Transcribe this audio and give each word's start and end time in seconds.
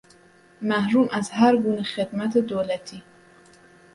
محروم 0.61 1.07
از 1.11 1.29
هر 1.31 1.57
گونه 1.57 1.83
خدمت 1.83 2.37
دولتی 2.37 3.03